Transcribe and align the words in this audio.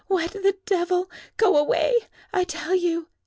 What, 0.07 0.31
the 0.31 0.57
devil! 0.65 1.11
Go 1.37 1.55
away, 1.55 1.93
I 2.33 2.43
tell 2.43 2.73
you!" 2.73 3.09